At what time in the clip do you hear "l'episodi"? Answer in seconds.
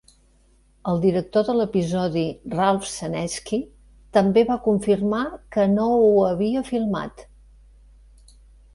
1.57-2.23